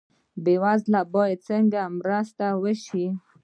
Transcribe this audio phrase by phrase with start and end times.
[0.43, 2.45] بې وزله باید څنګه مرسته
[2.85, 3.05] شي؟